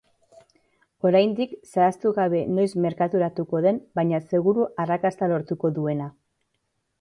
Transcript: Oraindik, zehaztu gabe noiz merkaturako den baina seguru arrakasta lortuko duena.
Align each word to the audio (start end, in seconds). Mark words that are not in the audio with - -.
Oraindik, 1.09 1.51
zehaztu 1.73 2.13
gabe 2.19 2.41
noiz 2.53 2.65
merkaturako 2.85 3.61
den 3.67 3.77
baina 4.01 4.21
seguru 4.33 4.67
arrakasta 4.87 5.31
lortuko 5.35 5.73
duena. 5.79 6.11